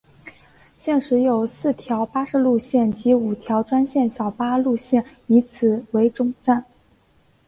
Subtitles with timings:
[0.77, 6.65] 现时有四条巴士路线及五条专线小巴路线以此为总站。